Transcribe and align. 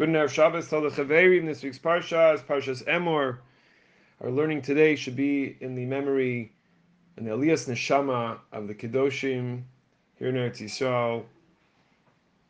Good 0.00 0.08
Erev 0.08 0.30
Shabbos, 0.30 0.70
Chaverim. 0.70 1.44
This 1.44 1.62
week's 1.62 1.78
Parsha 1.78 2.34
is 2.34 2.40
Parshas 2.40 2.82
Emor. 2.86 3.40
Our 4.22 4.30
learning 4.30 4.62
today 4.62 4.96
should 4.96 5.14
be 5.14 5.58
in 5.60 5.74
the 5.74 5.84
memory 5.84 6.52
and 7.18 7.26
the 7.26 7.32
Aliyas 7.32 7.68
Neshama 7.68 8.38
of 8.50 8.66
the 8.66 8.74
Kedoshim 8.74 9.60
here 10.18 10.28
in 10.28 10.36
Eretz 10.36 10.62
Yisrael, 10.62 11.24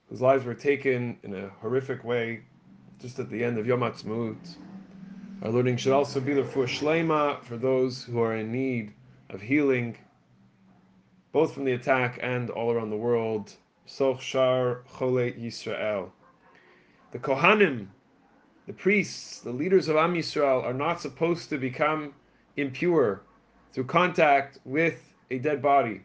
whose 0.09 0.21
lives 0.21 0.45
were 0.45 0.55
taken 0.55 1.19
in 1.25 1.35
a 1.35 1.49
horrific 1.61 2.05
way 2.05 2.43
just 3.01 3.19
at 3.19 3.29
the 3.29 3.43
end 3.43 3.59
of 3.59 3.67
Yom 3.67 3.81
Ha'atzmaut. 3.81 4.57
Our 5.43 5.51
learning 5.51 5.79
should 5.79 5.93
also 5.93 6.21
be 6.21 6.35
the 6.35 6.45
for 6.45 6.67
Shlema 6.67 7.43
for 7.43 7.57
those 7.57 8.05
who 8.05 8.21
are 8.21 8.37
in 8.37 8.53
need 8.53 8.93
of 9.29 9.41
healing, 9.41 9.99
both 11.33 11.53
from 11.53 11.65
the 11.65 11.73
attack 11.73 12.21
and 12.23 12.49
all 12.51 12.71
around 12.71 12.91
the 12.91 12.97
world. 12.97 13.53
Soch 13.89 14.21
Shar 14.21 14.83
Chole 14.89 15.37
Yisrael. 15.37 16.13
The 17.13 17.19
Kohanim, 17.19 17.89
the 18.67 18.73
priests, 18.73 19.41
the 19.41 19.51
leaders 19.51 19.89
of 19.89 19.97
Am 19.97 20.15
Yisrael, 20.15 20.63
are 20.63 20.73
not 20.73 21.01
supposed 21.01 21.49
to 21.51 21.59
become 21.59 22.15
impure 22.57 23.23
through 23.73 23.85
contact 23.85 24.59
with 24.65 25.13
a 25.31 25.39
dead 25.39 25.61
body. 25.61 26.03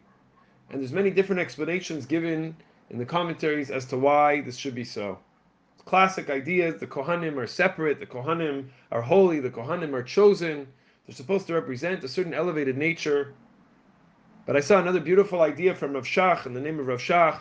And 0.70 0.80
there's 0.80 0.92
many 0.92 1.10
different 1.10 1.40
explanations 1.40 2.06
given 2.06 2.56
in 2.90 2.98
the 2.98 3.06
commentaries 3.06 3.70
as 3.70 3.84
to 3.86 3.96
why 3.96 4.40
this 4.40 4.56
should 4.56 4.74
be 4.74 4.82
so. 4.82 5.18
Classic 5.84 6.28
ideas, 6.28 6.80
the 6.80 6.88
Kohanim 6.88 7.36
are 7.36 7.46
separate, 7.46 8.00
the 8.00 8.06
Kohanim 8.06 8.70
are 8.90 9.02
holy, 9.02 9.38
the 9.38 9.50
Kohanim 9.50 9.92
are 9.92 10.02
chosen, 10.02 10.66
they're 11.06 11.14
supposed 11.14 11.46
to 11.46 11.54
represent 11.54 12.02
a 12.02 12.08
certain 12.08 12.34
elevated 12.34 12.76
nature. 12.76 13.32
But 14.44 14.56
I 14.56 14.60
saw 14.60 14.80
another 14.80 14.98
beautiful 14.98 15.42
idea 15.42 15.74
from 15.76 15.92
Rav 15.92 16.04
Shach 16.04 16.46
in 16.46 16.54
the 16.54 16.60
name 16.60 16.80
of 16.80 16.88
Rav 16.88 16.98
Shach, 16.98 17.38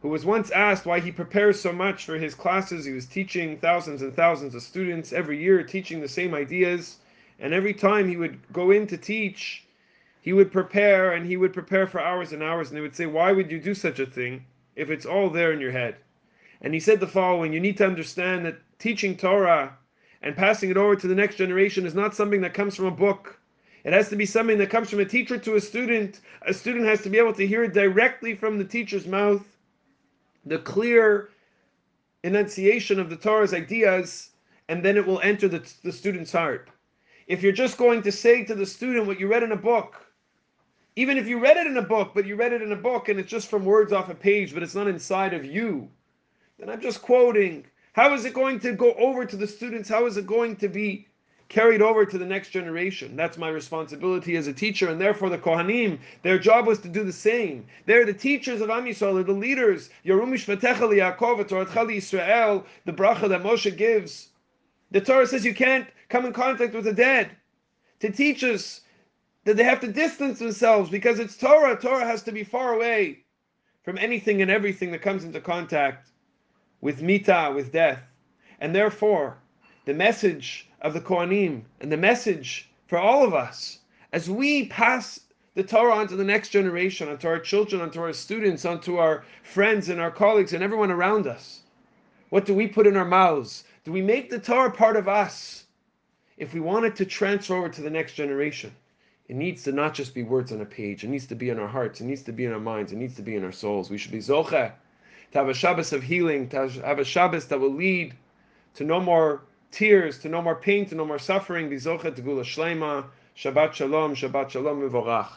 who 0.00 0.08
was 0.08 0.24
once 0.24 0.52
asked 0.52 0.86
why 0.86 1.00
he 1.00 1.10
prepares 1.10 1.60
so 1.60 1.72
much 1.72 2.04
for 2.04 2.16
his 2.16 2.32
classes. 2.32 2.84
He 2.84 2.92
was 2.92 3.06
teaching 3.06 3.58
thousands 3.58 4.00
and 4.00 4.14
thousands 4.14 4.54
of 4.54 4.62
students 4.62 5.12
every 5.12 5.42
year, 5.42 5.64
teaching 5.64 6.00
the 6.00 6.08
same 6.08 6.34
ideas. 6.34 6.98
And 7.40 7.52
every 7.52 7.74
time 7.74 8.08
he 8.08 8.16
would 8.16 8.38
go 8.52 8.70
in 8.70 8.86
to 8.88 8.96
teach, 8.96 9.64
he 10.20 10.32
would 10.32 10.52
prepare 10.52 11.12
and 11.12 11.26
he 11.26 11.36
would 11.36 11.52
prepare 11.52 11.88
for 11.88 12.00
hours 12.00 12.32
and 12.32 12.44
hours. 12.44 12.68
And 12.68 12.76
they 12.76 12.80
would 12.80 12.94
say, 12.94 13.06
Why 13.06 13.32
would 13.32 13.50
you 13.50 13.58
do 13.58 13.74
such 13.74 13.98
a 13.98 14.06
thing 14.06 14.44
if 14.76 14.88
it's 14.88 15.04
all 15.04 15.30
there 15.30 15.52
in 15.52 15.60
your 15.60 15.72
head? 15.72 15.96
And 16.60 16.74
he 16.74 16.80
said 16.80 17.00
the 17.00 17.08
following 17.08 17.52
You 17.52 17.60
need 17.60 17.78
to 17.78 17.86
understand 17.86 18.46
that 18.46 18.60
teaching 18.78 19.16
Torah 19.16 19.76
and 20.22 20.36
passing 20.36 20.70
it 20.70 20.76
over 20.76 20.94
to 20.94 21.08
the 21.08 21.14
next 21.16 21.36
generation 21.36 21.86
is 21.86 21.94
not 21.94 22.14
something 22.14 22.42
that 22.42 22.54
comes 22.54 22.76
from 22.76 22.86
a 22.86 22.92
book. 22.92 23.40
It 23.82 23.92
has 23.92 24.10
to 24.10 24.16
be 24.16 24.26
something 24.26 24.58
that 24.58 24.70
comes 24.70 24.90
from 24.90 25.00
a 25.00 25.04
teacher 25.04 25.38
to 25.38 25.56
a 25.56 25.60
student. 25.60 26.20
A 26.42 26.54
student 26.54 26.86
has 26.86 27.02
to 27.02 27.10
be 27.10 27.18
able 27.18 27.32
to 27.32 27.46
hear 27.46 27.64
it 27.64 27.74
directly 27.74 28.36
from 28.36 28.58
the 28.58 28.64
teacher's 28.64 29.06
mouth 29.06 29.57
the 30.48 30.58
clear 30.58 31.30
enunciation 32.24 32.98
of 32.98 33.10
the 33.10 33.16
Torah's 33.16 33.54
ideas, 33.54 34.30
and 34.68 34.84
then 34.84 34.96
it 34.96 35.06
will 35.06 35.20
enter 35.20 35.48
the, 35.48 35.66
the 35.84 35.92
student's 35.92 36.32
heart. 36.32 36.70
If 37.26 37.42
you're 37.42 37.52
just 37.52 37.76
going 37.76 38.02
to 38.02 38.12
say 38.12 38.44
to 38.44 38.54
the 38.54 38.66
student 38.66 39.06
what 39.06 39.20
you 39.20 39.28
read 39.28 39.42
in 39.42 39.52
a 39.52 39.56
book, 39.56 40.04
even 40.96 41.16
if 41.16 41.28
you 41.28 41.38
read 41.38 41.56
it 41.56 41.66
in 41.66 41.76
a 41.76 41.82
book, 41.82 42.12
but 42.14 42.26
you 42.26 42.34
read 42.34 42.52
it 42.52 42.62
in 42.62 42.72
a 42.72 42.76
book 42.76 43.08
and 43.08 43.20
it's 43.20 43.30
just 43.30 43.48
from 43.48 43.64
words 43.64 43.92
off 43.92 44.08
a 44.08 44.14
page, 44.14 44.52
but 44.52 44.62
it's 44.62 44.74
not 44.74 44.88
inside 44.88 45.32
of 45.32 45.44
you, 45.44 45.88
then 46.58 46.68
I'm 46.68 46.80
just 46.80 47.02
quoting. 47.02 47.66
How 47.92 48.14
is 48.14 48.24
it 48.24 48.34
going 48.34 48.58
to 48.60 48.72
go 48.72 48.94
over 48.94 49.24
to 49.24 49.36
the 49.36 49.46
students? 49.46 49.88
How 49.88 50.06
is 50.06 50.16
it 50.16 50.26
going 50.26 50.56
to 50.56 50.68
be 50.68 51.06
carried 51.48 51.80
over 51.80 52.04
to 52.04 52.18
the 52.18 52.26
next 52.26 52.50
generation. 52.50 53.16
That's 53.16 53.38
my 53.38 53.48
responsibility 53.48 54.36
as 54.36 54.46
a 54.46 54.52
teacher, 54.52 54.88
and 54.90 55.00
therefore 55.00 55.30
the 55.30 55.38
Kohanim, 55.38 55.98
their 56.22 56.38
job 56.38 56.66
was 56.66 56.78
to 56.80 56.88
do 56.88 57.04
the 57.04 57.12
same. 57.12 57.66
They're 57.86 58.04
the 58.04 58.12
teachers 58.12 58.60
of 58.60 58.68
Am 58.68 58.84
Yisrael, 58.84 59.14
they're 59.14 59.24
the 59.24 59.32
leaders. 59.32 59.88
Yerumish 60.04 60.44
V'techel 60.44 61.16
Yaakov, 61.16 61.48
Torah 61.48 61.92
Israel, 61.92 62.66
the 62.84 62.92
bracha 62.92 63.28
that 63.28 63.42
Moshe 63.42 63.74
gives. 63.76 64.28
The 64.90 65.00
Torah 65.00 65.26
says 65.26 65.44
you 65.44 65.54
can't 65.54 65.88
come 66.08 66.26
in 66.26 66.32
contact 66.32 66.74
with 66.74 66.84
the 66.84 66.92
dead. 66.92 67.30
To 68.00 68.10
teach 68.10 68.44
us 68.44 68.82
that 69.44 69.56
they 69.56 69.64
have 69.64 69.80
to 69.80 69.88
distance 69.88 70.38
themselves 70.38 70.90
because 70.90 71.18
it's 71.18 71.36
Torah. 71.36 71.76
Torah 71.76 72.04
has 72.04 72.22
to 72.24 72.32
be 72.32 72.44
far 72.44 72.74
away 72.74 73.20
from 73.82 73.96
anything 73.96 74.42
and 74.42 74.50
everything 74.50 74.92
that 74.92 75.02
comes 75.02 75.24
into 75.24 75.40
contact 75.40 76.10
with 76.82 77.02
mita, 77.02 77.50
with 77.54 77.72
death. 77.72 78.02
And 78.60 78.74
therefore, 78.74 79.38
the 79.86 79.94
message 79.94 80.67
of 80.80 80.94
the 80.94 81.00
Kohanim 81.00 81.62
and 81.80 81.90
the 81.90 81.96
message 81.96 82.70
for 82.86 82.98
all 82.98 83.24
of 83.24 83.34
us 83.34 83.78
as 84.12 84.30
we 84.30 84.66
pass 84.66 85.20
the 85.54 85.62
Torah 85.62 85.94
on 85.94 86.08
to 86.08 86.16
the 86.16 86.24
next 86.24 86.50
generation, 86.50 87.08
onto 87.08 87.26
our 87.26 87.38
children, 87.38 87.82
onto 87.82 88.00
our 88.00 88.12
students, 88.12 88.64
onto 88.64 88.96
our 88.96 89.24
friends 89.42 89.88
and 89.88 90.00
our 90.00 90.10
colleagues 90.10 90.52
and 90.52 90.62
everyone 90.62 90.90
around 90.90 91.26
us. 91.26 91.62
What 92.30 92.46
do 92.46 92.54
we 92.54 92.68
put 92.68 92.86
in 92.86 92.96
our 92.96 93.04
mouths? 93.04 93.64
Do 93.84 93.90
we 93.90 94.02
make 94.02 94.30
the 94.30 94.38
Torah 94.38 94.70
part 94.70 94.96
of 94.96 95.08
us? 95.08 95.64
If 96.36 96.54
we 96.54 96.60
want 96.60 96.84
it 96.84 96.94
to 96.96 97.04
transfer 97.04 97.56
over 97.56 97.68
to 97.68 97.82
the 97.82 97.90
next 97.90 98.12
generation, 98.12 98.72
it 99.28 99.34
needs 99.34 99.64
to 99.64 99.72
not 99.72 99.94
just 99.94 100.14
be 100.14 100.22
words 100.22 100.52
on 100.52 100.60
a 100.60 100.64
page. 100.64 101.02
It 101.04 101.08
needs 101.08 101.26
to 101.26 101.34
be 101.34 101.50
in 101.50 101.58
our 101.58 101.66
hearts. 101.66 102.00
It 102.00 102.04
needs 102.04 102.22
to 102.22 102.32
be 102.32 102.44
in 102.44 102.52
our 102.52 102.60
minds. 102.60 102.92
It 102.92 102.96
needs 102.96 103.16
to 103.16 103.22
be 103.22 103.34
in 103.34 103.44
our 103.44 103.52
souls. 103.52 103.90
We 103.90 103.98
should 103.98 104.12
be 104.12 104.18
zoche 104.18 104.72
to 105.32 105.38
have 105.38 105.48
a 105.48 105.54
Shabbos 105.54 105.92
of 105.92 106.02
healing, 106.02 106.48
to 106.50 106.68
have 106.84 106.98
a 106.98 107.04
Shabbos 107.04 107.46
that 107.46 107.58
will 107.58 107.74
lead 107.74 108.14
to 108.74 108.84
no 108.84 109.00
more 109.00 109.42
tears, 109.70 110.18
to 110.20 110.28
no 110.28 110.42
more 110.42 110.56
pain, 110.56 110.86
to 110.86 110.94
no 110.94 111.04
more 111.04 111.18
suffering. 111.18 111.68
Shabbat 113.36 113.72
Shalom, 113.72 114.14
Shabbat 114.14 114.50
Shalom, 114.50 114.80
Mivorach. 114.80 115.28